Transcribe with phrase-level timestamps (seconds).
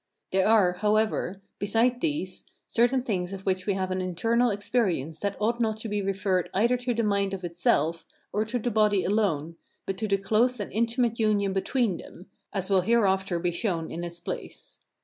[0.31, 5.39] There are, however, besides these, certain things of which we have an internal experience that
[5.39, 9.03] ought not to be referred either to the mind of itself, or to the body
[9.03, 13.91] alone, but to the close and intimate union between them, as will hereafter be shown
[13.91, 14.79] in its place.